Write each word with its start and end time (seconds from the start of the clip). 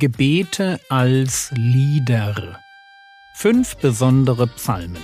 Gebete 0.00 0.80
als 0.88 1.52
Lieder. 1.54 2.58
Fünf 3.34 3.76
besondere 3.76 4.46
Psalmen. 4.46 5.02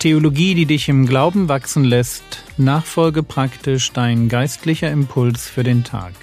Theologie, 0.00 0.56
die 0.56 0.66
dich 0.66 0.88
im 0.88 1.06
Glauben 1.06 1.48
wachsen 1.48 1.84
lässt, 1.84 2.42
nachfolge 2.56 3.22
praktisch 3.22 3.92
dein 3.92 4.28
geistlicher 4.28 4.90
Impuls 4.90 5.48
für 5.48 5.62
den 5.62 5.84
Tag. 5.84 6.14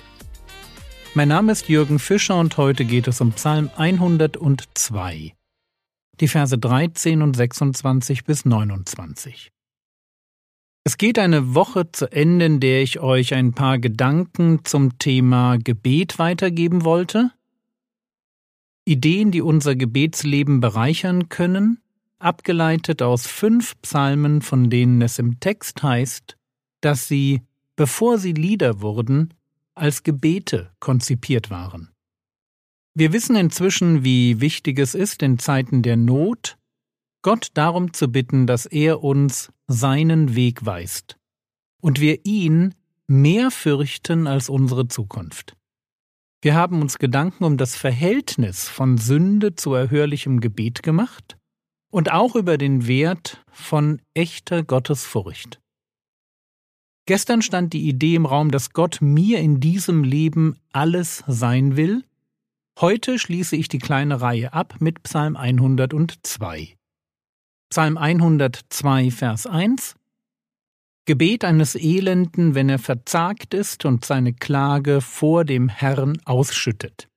Mein 1.13 1.29
Name 1.29 1.53
ist 1.53 1.69
Jürgen 1.69 1.99
Fischer 1.99 2.37
und 2.37 2.57
heute 2.57 2.83
geht 2.83 3.07
es 3.07 3.21
um 3.21 3.31
Psalm 3.31 3.69
102, 3.77 5.33
die 6.19 6.27
Verse 6.27 6.57
13 6.57 7.21
und 7.21 7.37
26 7.37 8.25
bis 8.25 8.43
29. 8.43 9.54
Es 10.87 10.99
geht 10.99 11.17
eine 11.17 11.55
Woche 11.55 11.91
zu 11.91 12.11
Ende, 12.11 12.45
in 12.45 12.59
der 12.59 12.83
ich 12.83 12.99
euch 12.99 13.33
ein 13.33 13.53
paar 13.53 13.79
Gedanken 13.79 14.63
zum 14.65 14.99
Thema 14.99 15.57
Gebet 15.57 16.19
weitergeben 16.19 16.83
wollte. 16.83 17.31
Ideen, 18.85 19.31
die 19.31 19.41
unser 19.41 19.75
Gebetsleben 19.75 20.59
bereichern 20.59 21.27
können, 21.27 21.79
abgeleitet 22.19 23.01
aus 23.01 23.25
fünf 23.25 23.81
Psalmen, 23.81 24.43
von 24.43 24.69
denen 24.69 25.01
es 25.01 25.17
im 25.17 25.39
Text 25.39 25.81
heißt, 25.81 26.37
dass 26.81 27.07
sie, 27.07 27.41
bevor 27.75 28.19
sie 28.19 28.33
Lieder 28.33 28.79
wurden, 28.81 29.33
als 29.73 30.03
Gebete 30.03 30.71
konzipiert 30.79 31.49
waren. 31.49 31.89
Wir 32.93 33.11
wissen 33.11 33.35
inzwischen, 33.35 34.03
wie 34.03 34.39
wichtig 34.39 34.77
es 34.77 34.93
ist, 34.93 35.23
in 35.23 35.39
Zeiten 35.39 35.81
der 35.81 35.97
Not 35.97 36.59
Gott 37.25 37.47
darum 37.55 37.91
zu 37.91 38.07
bitten, 38.07 38.45
dass 38.45 38.67
er 38.67 39.03
uns 39.03 39.51
seinen 39.65 40.35
Weg 40.35 40.63
weist 40.67 41.17
und 41.81 41.99
wir 41.99 42.23
ihn 42.23 42.75
mehr 43.07 43.49
fürchten 43.49 44.27
als 44.27 44.47
unsere 44.47 44.87
Zukunft. 44.87 45.57
Wir 46.43 46.53
haben 46.53 46.83
uns 46.83 46.99
Gedanken 46.99 47.43
um 47.43 47.57
das 47.57 47.75
Verhältnis 47.75 48.69
von 48.69 48.99
Sünde 48.99 49.55
zu 49.55 49.73
erhörlichem 49.73 50.39
Gebet 50.39 50.83
gemacht 50.83 51.35
und 51.89 52.11
auch 52.11 52.35
über 52.35 52.59
den 52.59 52.85
Wert 52.85 53.43
von 53.51 54.03
echter 54.13 54.61
Gottesfurcht. 54.61 55.59
Gestern 57.07 57.41
stand 57.41 57.73
die 57.73 57.89
Idee 57.89 58.13
im 58.13 58.27
Raum, 58.27 58.51
dass 58.51 58.69
Gott 58.69 58.99
mir 59.01 59.39
in 59.39 59.59
diesem 59.59 60.03
Leben 60.03 60.57
alles 60.73 61.23
sein 61.25 61.75
will. 61.75 62.03
Heute 62.79 63.17
schließe 63.17 63.55
ich 63.55 63.67
die 63.67 63.79
kleine 63.79 64.21
Reihe 64.21 64.53
ab 64.53 64.75
mit 64.79 65.01
Psalm 65.01 65.35
102. 65.35 66.75
Psalm 67.69 67.97
102, 67.97 69.11
Vers 69.11 69.47
1 69.47 69.95
Gebet 71.05 71.43
eines 71.43 71.75
Elenden, 71.75 72.55
wenn 72.55 72.69
er 72.69 72.79
verzagt 72.79 73.53
ist 73.53 73.85
und 73.85 74.05
seine 74.05 74.33
Klage 74.33 75.01
vor 75.01 75.45
dem 75.45 75.69
Herrn 75.69 76.19
ausschüttet. 76.25 77.09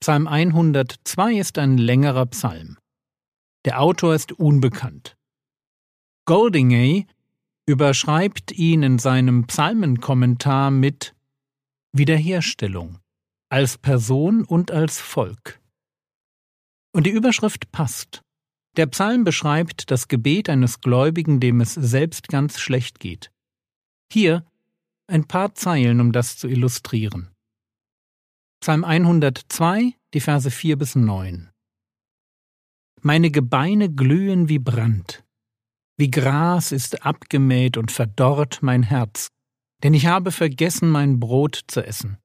Psalm 0.00 0.26
102 0.26 1.34
ist 1.34 1.58
ein 1.58 1.78
längerer 1.78 2.26
Psalm. 2.26 2.76
Der 3.64 3.80
Autor 3.80 4.14
ist 4.14 4.32
unbekannt. 4.32 5.16
Goldingay 6.24 7.06
überschreibt 7.66 8.52
ihn 8.52 8.82
in 8.82 8.98
seinem 8.98 9.46
Psalmenkommentar 9.46 10.70
mit 10.70 11.14
Wiederherstellung 11.92 12.98
als 13.48 13.78
Person 13.78 14.44
und 14.44 14.70
als 14.70 15.00
Volk. 15.00 15.60
Und 16.92 17.06
die 17.06 17.10
Überschrift 17.10 17.70
passt. 17.70 18.22
Der 18.76 18.86
Psalm 18.86 19.24
beschreibt 19.24 19.90
das 19.90 20.08
Gebet 20.08 20.48
eines 20.48 20.80
Gläubigen, 20.80 21.40
dem 21.40 21.60
es 21.60 21.74
selbst 21.74 22.28
ganz 22.28 22.58
schlecht 22.58 23.00
geht. 23.00 23.30
Hier 24.10 24.46
ein 25.06 25.26
paar 25.28 25.54
Zeilen, 25.54 26.00
um 26.00 26.12
das 26.12 26.38
zu 26.38 26.48
illustrieren. 26.48 27.30
Psalm 28.60 28.84
102, 28.84 29.94
die 30.14 30.20
Verse 30.20 30.50
4 30.50 30.78
bis 30.78 30.94
9. 30.94 31.50
Meine 33.02 33.30
Gebeine 33.30 33.92
glühen 33.92 34.48
wie 34.48 34.58
Brand. 34.58 35.24
Wie 35.98 36.10
Gras 36.10 36.72
ist 36.72 37.04
abgemäht 37.04 37.76
und 37.76 37.90
verdorrt 37.90 38.62
mein 38.62 38.82
Herz, 38.82 39.28
denn 39.82 39.92
ich 39.92 40.06
habe 40.06 40.32
vergessen, 40.32 40.88
mein 40.88 41.20
Brot 41.20 41.60
zu 41.66 41.84
essen. 41.84 42.18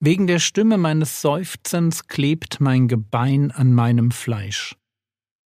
Wegen 0.00 0.26
der 0.26 0.38
Stimme 0.38 0.76
meines 0.76 1.22
Seufzens 1.22 2.06
klebt 2.06 2.60
mein 2.60 2.86
Gebein 2.86 3.50
an 3.50 3.72
meinem 3.72 4.10
Fleisch. 4.10 4.76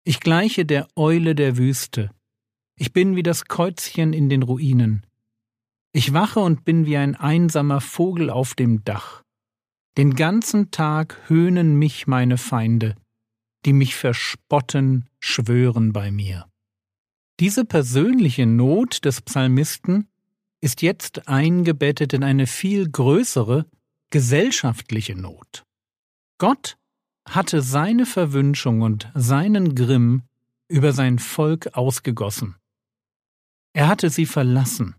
Ich 0.07 0.21
gleiche 0.21 0.65
der 0.65 0.87
Eule 0.95 1.35
der 1.35 1.57
Wüste. 1.57 2.11
Ich 2.77 2.93
bin 2.93 3.17
wie 3.17 3.23
das 3.23 3.43
Käuzchen 3.43 4.13
in 4.13 4.29
den 4.29 4.41
Ruinen. 4.41 5.05
Ich 5.91 6.13
wache 6.13 6.39
und 6.39 6.63
bin 6.63 6.85
wie 6.85 6.95
ein 6.95 7.17
einsamer 7.17 7.81
Vogel 7.81 8.29
auf 8.29 8.55
dem 8.55 8.85
Dach. 8.85 9.21
Den 9.97 10.15
ganzen 10.15 10.71
Tag 10.71 11.19
höhnen 11.27 11.77
mich 11.77 12.07
meine 12.07 12.37
Feinde, 12.37 12.95
die 13.65 13.73
mich 13.73 13.95
verspotten, 13.95 15.09
schwören 15.19 15.91
bei 15.91 16.09
mir. 16.09 16.49
Diese 17.41 17.65
persönliche 17.65 18.45
Not 18.45 19.03
des 19.03 19.19
Psalmisten 19.19 20.07
ist 20.61 20.81
jetzt 20.81 21.27
eingebettet 21.27 22.13
in 22.13 22.23
eine 22.23 22.47
viel 22.47 22.89
größere 22.89 23.65
gesellschaftliche 24.09 25.15
Not. 25.15 25.65
Gott 26.37 26.77
hatte 27.29 27.61
seine 27.61 28.05
Verwünschung 28.05 28.81
und 28.81 29.09
seinen 29.13 29.75
Grimm 29.75 30.23
über 30.69 30.93
sein 30.93 31.19
Volk 31.19 31.69
ausgegossen. 31.73 32.55
Er 33.73 33.87
hatte 33.87 34.09
sie 34.09 34.25
verlassen. 34.25 34.95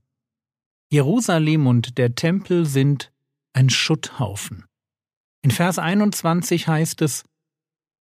Jerusalem 0.91 1.67
und 1.67 1.99
der 1.99 2.15
Tempel 2.15 2.65
sind 2.65 3.13
ein 3.53 3.71
Schutthaufen. 3.71 4.65
In 5.43 5.51
Vers 5.51 5.79
21 5.79 6.69
heißt 6.69 7.03
es, 7.03 7.25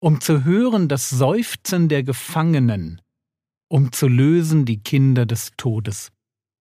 um 0.01 0.21
zu 0.21 0.45
hören 0.45 0.89
das 0.89 1.11
Seufzen 1.11 1.89
der 1.89 2.03
Gefangenen, 2.03 3.01
um 3.69 3.93
zu 3.93 4.09
lösen 4.09 4.65
die 4.65 4.83
Kinder 4.83 5.27
des 5.27 5.53
Todes. 5.57 6.11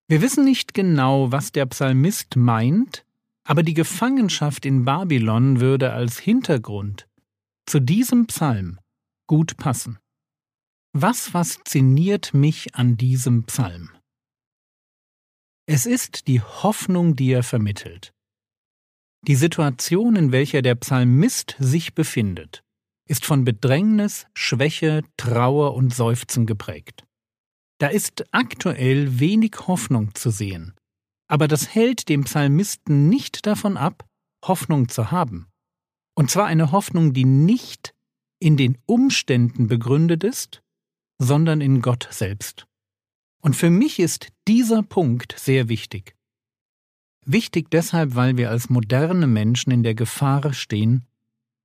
Wir 0.08 0.22
wissen 0.22 0.44
nicht 0.44 0.74
genau, 0.74 1.32
was 1.32 1.52
der 1.52 1.66
Psalmist 1.66 2.36
meint, 2.36 3.06
aber 3.44 3.64
die 3.64 3.74
Gefangenschaft 3.74 4.66
in 4.66 4.86
Babylon 4.86 5.60
würde 5.60 5.94
als 5.94 6.20
Hintergrund 6.20 7.08
zu 7.66 7.80
diesem 7.80 8.28
Psalm 8.28 8.80
gut 9.28 9.58
passen. 9.58 10.00
Was 10.94 11.30
fasziniert 11.30 12.34
mich 12.34 12.76
an 12.76 12.98
diesem 12.98 13.46
Psalm? 13.46 13.92
Es 15.66 15.86
ist 15.86 16.28
die 16.28 16.42
Hoffnung, 16.42 17.16
die 17.16 17.32
er 17.32 17.44
vermittelt. 17.44 18.14
Die 19.28 19.36
Situation, 19.36 20.16
in 20.16 20.32
welcher 20.32 20.62
der 20.62 20.76
Psalmist 20.76 21.56
sich 21.60 21.94
befindet, 21.94 22.64
ist 23.08 23.26
von 23.26 23.46
Bedrängnis, 23.46 24.26
Schwäche, 24.34 25.04
Trauer 25.18 25.76
und 25.76 25.94
Seufzen 25.94 26.46
geprägt. 26.46 27.06
Da 27.80 27.88
ist 27.88 28.26
aktuell 28.32 29.20
wenig 29.20 29.68
Hoffnung 29.68 30.14
zu 30.16 30.30
sehen, 30.30 30.76
aber 31.28 31.48
das 31.48 31.74
hält 31.74 32.10
dem 32.10 32.24
Psalmisten 32.26 33.10
nicht 33.10 33.46
davon 33.46 33.78
ab, 33.78 34.06
Hoffnung 34.44 34.90
zu 34.90 35.12
haben. 35.12 35.51
Und 36.22 36.30
zwar 36.30 36.46
eine 36.46 36.72
Hoffnung, 36.72 37.14
die 37.14 37.26
nicht 37.26 37.96
in 38.38 38.56
den 38.56 38.78
Umständen 38.86 39.66
begründet 39.66 40.24
ist, 40.24 40.62
sondern 41.18 41.62
in 41.62 41.82
Gott 41.82 42.08
selbst. 42.12 42.68
Und 43.42 43.56
für 43.56 43.72
mich 43.72 43.98
ist 43.98 44.28
dieser 44.48 44.84
Punkt 44.84 45.34
sehr 45.40 45.68
wichtig. 45.68 46.16
Wichtig 47.26 47.72
deshalb, 47.72 48.14
weil 48.14 48.38
wir 48.38 48.52
als 48.52 48.70
moderne 48.70 49.26
Menschen 49.26 49.72
in 49.72 49.82
der 49.82 49.96
Gefahr 49.96 50.54
stehen, 50.54 51.08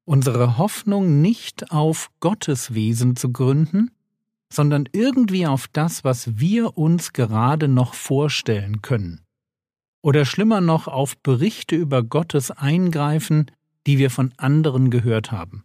unsere 0.06 0.56
Hoffnung 0.56 1.20
nicht 1.20 1.70
auf 1.70 2.10
Gottes 2.20 2.72
Wesen 2.72 3.14
zu 3.14 3.32
gründen, 3.32 3.90
sondern 4.50 4.88
irgendwie 4.90 5.46
auf 5.46 5.68
das, 5.68 6.02
was 6.02 6.38
wir 6.38 6.78
uns 6.78 7.12
gerade 7.12 7.68
noch 7.68 7.92
vorstellen 7.92 8.80
können. 8.80 9.20
Oder 10.00 10.24
schlimmer 10.24 10.62
noch 10.62 10.88
auf 10.88 11.18
Berichte 11.18 11.76
über 11.76 12.02
Gottes 12.02 12.50
Eingreifen, 12.50 13.50
die 13.86 13.98
wir 13.98 14.10
von 14.10 14.34
anderen 14.36 14.90
gehört 14.90 15.30
haben. 15.30 15.64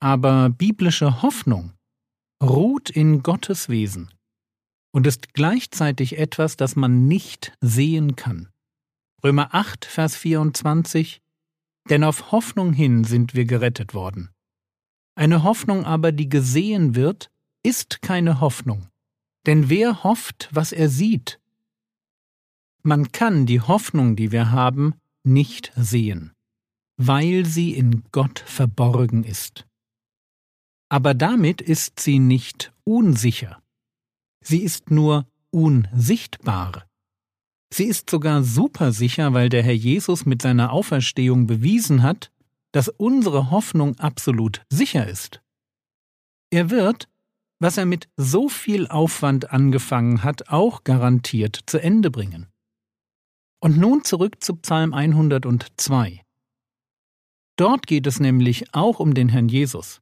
Aber 0.00 0.48
biblische 0.48 1.22
Hoffnung 1.22 1.74
ruht 2.42 2.90
in 2.90 3.22
Gottes 3.22 3.68
Wesen 3.68 4.12
und 4.92 5.06
ist 5.06 5.34
gleichzeitig 5.34 6.18
etwas, 6.18 6.56
das 6.56 6.74
man 6.74 7.06
nicht 7.06 7.52
sehen 7.60 8.16
kann. 8.16 8.48
Römer 9.22 9.54
8, 9.54 9.84
Vers 9.84 10.16
24 10.16 11.20
Denn 11.88 12.02
auf 12.02 12.32
Hoffnung 12.32 12.72
hin 12.72 13.04
sind 13.04 13.34
wir 13.34 13.44
gerettet 13.44 13.94
worden. 13.94 14.30
Eine 15.14 15.44
Hoffnung 15.44 15.84
aber, 15.84 16.10
die 16.10 16.28
gesehen 16.28 16.94
wird, 16.94 17.30
ist 17.62 18.02
keine 18.02 18.40
Hoffnung. 18.40 18.88
Denn 19.46 19.68
wer 19.68 20.02
hofft, 20.02 20.48
was 20.52 20.72
er 20.72 20.88
sieht? 20.88 21.38
Man 22.82 23.12
kann 23.12 23.46
die 23.46 23.60
Hoffnung, 23.60 24.16
die 24.16 24.32
wir 24.32 24.50
haben, 24.50 24.94
nicht 25.24 25.72
sehen 25.76 26.32
weil 27.06 27.44
sie 27.46 27.74
in 27.74 28.02
Gott 28.12 28.38
verborgen 28.46 29.24
ist. 29.24 29.66
Aber 30.88 31.14
damit 31.14 31.60
ist 31.60 32.00
sie 32.00 32.18
nicht 32.18 32.72
unsicher. 32.84 33.62
Sie 34.44 34.60
ist 34.60 34.90
nur 34.90 35.26
unsichtbar. 35.50 36.86
Sie 37.72 37.84
ist 37.84 38.10
sogar 38.10 38.42
supersicher, 38.42 39.32
weil 39.32 39.48
der 39.48 39.62
Herr 39.62 39.72
Jesus 39.72 40.26
mit 40.26 40.42
seiner 40.42 40.72
Auferstehung 40.72 41.46
bewiesen 41.46 42.02
hat, 42.02 42.30
dass 42.72 42.88
unsere 42.88 43.50
Hoffnung 43.50 43.98
absolut 43.98 44.62
sicher 44.68 45.06
ist. 45.08 45.40
Er 46.50 46.68
wird, 46.68 47.08
was 47.58 47.78
er 47.78 47.86
mit 47.86 48.08
so 48.18 48.48
viel 48.48 48.88
Aufwand 48.88 49.50
angefangen 49.50 50.22
hat, 50.22 50.48
auch 50.48 50.84
garantiert 50.84 51.58
zu 51.66 51.82
Ende 51.82 52.10
bringen. 52.10 52.48
Und 53.60 53.78
nun 53.78 54.04
zurück 54.04 54.42
zu 54.42 54.56
Psalm 54.56 54.92
102. 54.92 56.20
Dort 57.62 57.86
geht 57.86 58.08
es 58.08 58.18
nämlich 58.18 58.74
auch 58.74 58.98
um 58.98 59.14
den 59.14 59.28
Herrn 59.28 59.48
Jesus. 59.48 60.00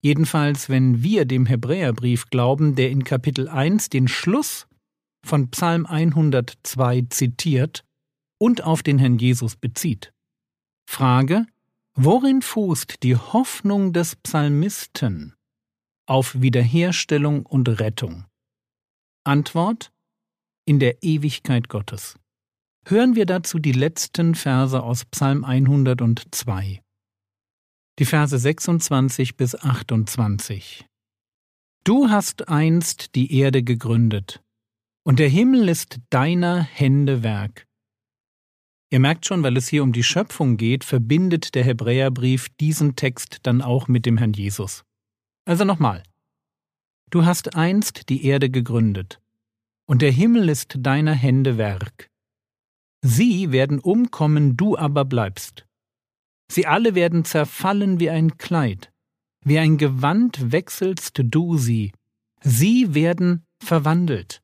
Jedenfalls, 0.00 0.68
wenn 0.68 1.02
wir 1.02 1.24
dem 1.24 1.44
Hebräerbrief 1.44 2.26
glauben, 2.26 2.76
der 2.76 2.92
in 2.92 3.02
Kapitel 3.02 3.48
1 3.48 3.88
den 3.88 4.06
Schluss 4.06 4.68
von 5.26 5.50
Psalm 5.50 5.86
102 5.86 7.06
zitiert 7.10 7.84
und 8.38 8.62
auf 8.62 8.84
den 8.84 9.00
Herrn 9.00 9.18
Jesus 9.18 9.56
bezieht. 9.56 10.12
Frage, 10.88 11.46
worin 11.94 12.42
fußt 12.42 13.02
die 13.02 13.16
Hoffnung 13.16 13.92
des 13.92 14.14
Psalmisten 14.14 15.34
auf 16.06 16.40
Wiederherstellung 16.40 17.44
und 17.44 17.80
Rettung? 17.80 18.26
Antwort, 19.24 19.90
in 20.64 20.78
der 20.78 21.02
Ewigkeit 21.02 21.68
Gottes. 21.68 22.14
Hören 22.90 23.16
wir 23.16 23.26
dazu 23.26 23.58
die 23.58 23.72
letzten 23.72 24.34
Verse 24.34 24.82
aus 24.82 25.04
Psalm 25.04 25.44
102. 25.44 26.80
Die 27.98 28.04
Verse 28.06 28.38
26 28.38 29.36
bis 29.36 29.54
28. 29.54 30.86
Du 31.84 32.08
hast 32.08 32.48
einst 32.48 33.14
die 33.14 33.34
Erde 33.36 33.62
gegründet, 33.62 34.42
und 35.04 35.18
der 35.18 35.28
Himmel 35.28 35.68
ist 35.68 35.98
deiner 36.08 36.62
Hände 36.62 37.22
Werk. 37.22 37.66
Ihr 38.88 39.00
merkt 39.00 39.26
schon, 39.26 39.42
weil 39.42 39.58
es 39.58 39.68
hier 39.68 39.82
um 39.82 39.92
die 39.92 40.02
Schöpfung 40.02 40.56
geht, 40.56 40.82
verbindet 40.82 41.54
der 41.54 41.64
Hebräerbrief 41.64 42.48
diesen 42.58 42.96
Text 42.96 43.40
dann 43.42 43.60
auch 43.60 43.88
mit 43.88 44.06
dem 44.06 44.16
Herrn 44.16 44.32
Jesus. 44.32 44.82
Also 45.44 45.66
nochmal. 45.66 46.04
Du 47.10 47.26
hast 47.26 47.54
einst 47.54 48.08
die 48.08 48.24
Erde 48.24 48.48
gegründet, 48.48 49.20
und 49.84 50.00
der 50.00 50.10
Himmel 50.10 50.48
ist 50.48 50.78
deiner 50.78 51.12
Hände 51.12 51.58
Werk. 51.58 52.07
Sie 53.02 53.52
werden 53.52 53.78
umkommen, 53.78 54.56
du 54.56 54.76
aber 54.76 55.04
bleibst. 55.04 55.66
Sie 56.50 56.66
alle 56.66 56.94
werden 56.94 57.24
zerfallen 57.24 58.00
wie 58.00 58.10
ein 58.10 58.38
Kleid, 58.38 58.90
wie 59.44 59.58
ein 59.58 59.78
Gewand 59.78 60.50
wechselst 60.52 61.20
du 61.22 61.56
sie. 61.58 61.92
Sie 62.42 62.94
werden 62.94 63.44
verwandelt. 63.62 64.42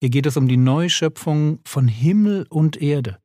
Hier 0.00 0.10
geht 0.10 0.26
es 0.26 0.36
um 0.36 0.48
die 0.48 0.56
Neuschöpfung 0.56 1.60
von 1.64 1.86
Himmel 1.86 2.46
und 2.48 2.80
Erde. 2.80 3.18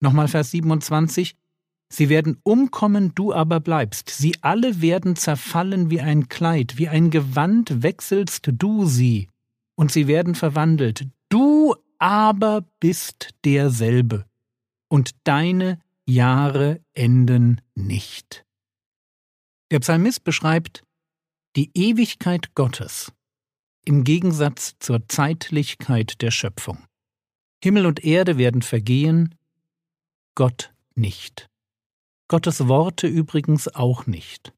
Nochmal 0.00 0.28
Vers 0.28 0.50
27. 0.52 1.36
Sie 1.90 2.08
werden 2.10 2.38
umkommen, 2.42 3.12
du 3.14 3.32
aber 3.32 3.60
bleibst. 3.60 4.10
Sie 4.10 4.34
alle 4.42 4.82
werden 4.82 5.16
zerfallen 5.16 5.90
wie 5.90 6.00
ein 6.00 6.28
Kleid, 6.28 6.76
wie 6.76 6.88
ein 6.88 7.10
Gewand 7.10 7.82
wechselst 7.82 8.50
du 8.52 8.84
sie, 8.84 9.28
und 9.74 9.90
sie 9.90 10.06
werden 10.06 10.34
verwandelt. 10.34 11.08
Aber 11.98 12.64
bist 12.80 13.30
derselbe, 13.44 14.26
und 14.88 15.16
deine 15.24 15.80
Jahre 16.06 16.80
enden 16.94 17.60
nicht. 17.74 18.44
Der 19.70 19.80
Psalmist 19.80 20.24
beschreibt 20.24 20.82
die 21.56 21.70
Ewigkeit 21.74 22.54
Gottes 22.54 23.12
im 23.84 24.04
Gegensatz 24.04 24.76
zur 24.78 25.08
Zeitlichkeit 25.08 26.20
der 26.20 26.30
Schöpfung. 26.30 26.86
Himmel 27.62 27.86
und 27.86 28.04
Erde 28.04 28.38
werden 28.38 28.62
vergehen, 28.62 29.34
Gott 30.34 30.72
nicht. 30.94 31.48
Gottes 32.28 32.68
Worte 32.68 33.06
übrigens 33.06 33.66
auch 33.68 34.06
nicht. 34.06 34.52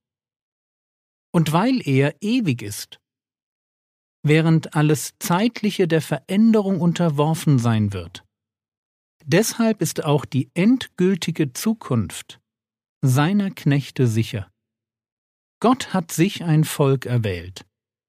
Und 1.33 1.53
weil 1.53 1.81
er 1.87 2.21
ewig 2.21 2.61
ist, 2.61 3.01
während 4.23 4.75
alles 4.75 5.15
Zeitliche 5.19 5.89
der 5.89 6.03
Veränderung 6.03 6.81
unterworfen 6.81 7.59
sein 7.59 7.93
wird. 7.93 8.25
Deshalb 9.25 9.83
ist 9.83 10.05
auch 10.05 10.25
die 10.25 10.51
endgültige 10.55 11.53
Zukunft 11.53 12.41
seiner 13.03 13.51
Knechte 13.51 14.07
sicher. 14.07 14.51
Gott 15.61 15.93
hat 15.93 16.13
sich 16.13 16.43
ein 16.43 16.65
Volk 16.65 17.07
erwählt. 17.07 17.67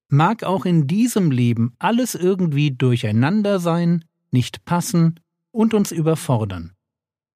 Mag 0.10 0.44
auch 0.44 0.66
in 0.66 0.88
diesem 0.88 1.32
Leben 1.32 1.74
alles 1.80 2.16
irgendwie 2.16 2.72
durcheinander 2.72 3.60
sein, 3.60 4.06
nicht 4.32 4.66
passen 4.66 5.20
und 5.52 5.74
uns 5.74 5.92
überfordern. 5.92 6.74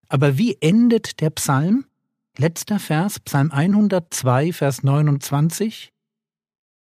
Aber 0.08 0.38
wie 0.38 0.58
endet 0.62 1.22
der 1.22 1.30
Psalm? 1.32 1.86
Letzter 2.38 2.80
Vers, 2.80 3.20
Psalm 3.22 3.52
102, 3.52 4.52
Vers 4.52 4.84
29. 4.84 5.94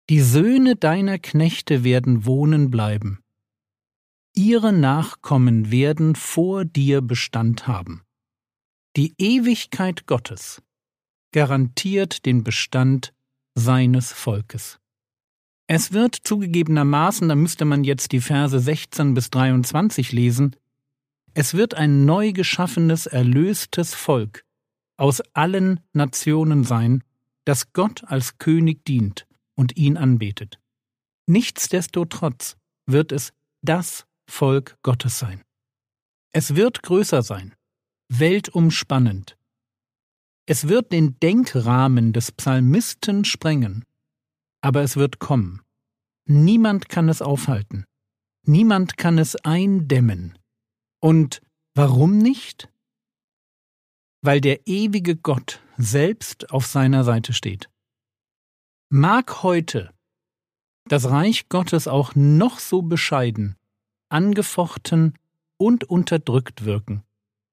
Die 0.10 0.22
Söhne 0.22 0.76
deiner 0.76 1.20
Knechte 1.20 1.84
werden 1.84 2.26
wohnen 2.26 2.72
bleiben. 2.72 3.20
Ihre 4.34 4.74
Nachkommen 4.74 5.70
werden 5.70 6.16
vor 6.16 6.66
dir 6.66 7.02
Bestand 7.02 7.68
haben. 7.68 8.02
Die 8.96 9.14
Ewigkeit 9.20 10.08
Gottes 10.08 10.64
garantiert 11.32 12.26
den 12.26 12.44
Bestand 12.44 13.14
seines 13.54 14.12
Volkes. 14.12 14.80
Es 15.68 15.94
wird 15.94 16.16
zugegebenermaßen, 16.16 17.30
da 17.30 17.36
müsste 17.36 17.66
man 17.66 17.84
jetzt 17.84 18.12
die 18.12 18.22
Verse 18.22 18.60
16 18.60 19.14
bis 19.14 19.30
23 19.30 20.12
lesen, 20.12 20.56
es 21.36 21.54
wird 21.54 21.76
ein 21.76 22.06
neu 22.06 22.32
geschaffenes, 22.32 23.06
erlöstes 23.06 23.94
Volk 23.94 24.44
aus 24.98 25.22
allen 25.34 25.82
Nationen 25.94 26.64
sein, 26.64 27.04
das 27.46 27.74
Gott 27.74 28.04
als 28.06 28.40
König 28.40 28.84
dient 28.86 29.29
und 29.60 29.76
ihn 29.76 29.98
anbetet. 29.98 30.58
Nichtsdestotrotz 31.28 32.56
wird 32.86 33.12
es 33.12 33.34
das 33.62 34.06
Volk 34.26 34.78
Gottes 34.84 35.20
sein. 35.20 35.44
Es 36.32 36.56
wird 36.56 36.82
größer 36.82 37.24
sein, 37.24 37.54
weltumspannend. 38.08 39.38
Es 40.46 40.70
wird 40.70 40.94
den 40.94 41.20
Denkrahmen 41.20 42.14
des 42.14 42.32
Psalmisten 42.32 43.26
sprengen, 43.26 43.84
aber 44.62 44.82
es 44.82 44.96
wird 44.96 45.20
kommen. 45.20 45.62
Niemand 46.26 46.88
kann 46.88 47.10
es 47.10 47.22
aufhalten. 47.22 47.84
Niemand 48.48 48.96
kann 48.96 49.18
es 49.18 49.36
eindämmen. 49.36 50.40
Und 51.02 51.42
warum 51.76 52.18
nicht? 52.18 52.70
Weil 54.22 54.40
der 54.40 54.66
ewige 54.68 55.18
Gott 55.18 55.62
selbst 55.78 56.50
auf 56.50 56.66
seiner 56.66 57.04
Seite 57.04 57.34
steht. 57.34 57.70
Mag 58.92 59.44
heute 59.44 59.94
das 60.86 61.12
Reich 61.12 61.48
Gottes 61.48 61.88
auch 61.88 62.16
noch 62.16 62.58
so 62.58 62.82
bescheiden, 62.82 63.56
angefochten 64.10 65.14
und 65.58 65.84
unterdrückt 65.84 66.66
wirken, 66.66 67.04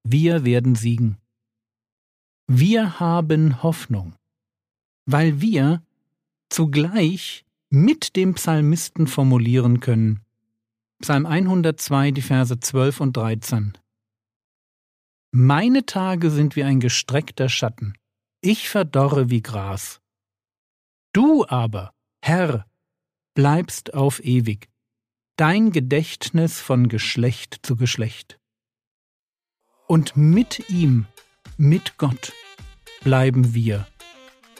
wir 0.03 0.47
werden 0.47 0.77
siegen. 0.77 1.19
Wir 2.47 3.01
haben 3.01 3.63
Hoffnung, 3.63 4.15
weil 5.05 5.43
wir 5.43 5.83
zugleich 6.49 7.45
mit 7.69 8.17
dem 8.17 8.33
Psalmisten 8.33 9.07
formulieren 9.07 9.81
können. 9.81 10.25
Psalm 11.03 11.27
102, 11.27 12.13
die 12.13 12.23
Verse 12.23 12.59
12 12.59 13.01
und 13.03 13.15
13. 13.15 13.77
Meine 15.33 15.85
Tage 15.85 16.31
sind 16.31 16.57
wie 16.57 16.65
ein 16.65 16.81
gestreckter 16.81 17.51
Schatten, 17.51 17.93
ich 18.41 18.71
verdorre 18.71 19.29
wie 19.29 19.43
Gras. 19.43 20.01
Du 21.17 21.47
aber, 21.49 21.95
Herr, 22.21 22.67
bleibst 23.33 23.95
auf 23.95 24.23
ewig, 24.23 24.69
dein 25.37 25.73
Gedächtnis 25.73 26.61
von 26.61 26.91
Geschlecht 26.91 27.61
zu 27.63 27.75
Geschlecht. 27.75 28.39
Und 29.87 30.15
mit 30.19 30.69
ihm, 30.69 31.07
mit 31.57 31.97
Gott, 31.97 32.35
bleiben 33.03 33.55
wir, 33.55 33.87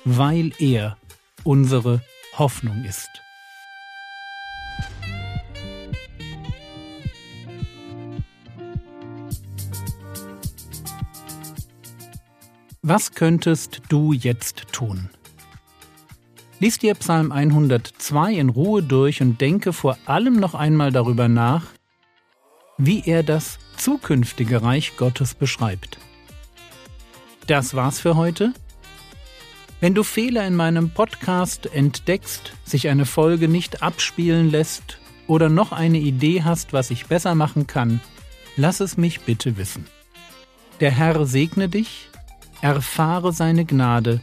weil 0.07 0.51
er 0.59 0.97
unsere 1.45 2.01
Hoffnung 2.39 2.87
ist. 2.87 3.11
Was 12.81 13.13
könntest 13.13 13.83
du 13.91 14.15
jetzt 14.15 14.73
tun? 14.73 15.11
Lies 16.59 16.79
dir 16.79 16.95
Psalm 16.95 17.33
102 17.33 18.33
in 18.33 18.49
Ruhe 18.49 18.83
durch 18.83 19.21
und 19.21 19.39
denke 19.43 19.75
vor 19.75 19.99
allem 20.07 20.41
noch 20.41 20.55
einmal 20.55 20.91
darüber 20.91 21.29
nach, 21.29 21.65
wie 22.79 23.03
er 23.05 23.23
das 23.23 23.59
zukünftige 23.77 24.63
Reich 24.63 24.97
Gottes 24.97 25.35
beschreibt. 25.35 25.99
Das 27.47 27.75
war's 27.75 28.01
für 28.01 28.17
heute. 28.17 28.55
Wenn 29.81 29.95
du 29.95 30.03
Fehler 30.03 30.47
in 30.47 30.55
meinem 30.55 30.89
Podcast 30.89 31.67
entdeckst, 31.75 32.55
sich 32.65 32.89
eine 32.89 33.05
Folge 33.05 33.49
nicht 33.49 33.83
abspielen 33.83 34.51
lässt 34.51 34.99
oder 35.27 35.51
noch 35.51 35.73
eine 35.73 35.99
Idee 35.99 36.43
hast, 36.43 36.73
was 36.73 36.91
ich 36.91 37.05
besser 37.05 37.35
machen 37.35 37.67
kann, 37.67 38.01
lass 38.57 38.81
es 38.81 38.97
mich 38.97 39.21
bitte 39.21 39.59
wissen. 39.59 39.87
Der 40.81 40.91
Herr 40.91 41.27
segne 41.27 41.69
dich, 41.69 42.09
erfahre 42.63 43.35
seine 43.35 43.67
Gnade 43.67 44.23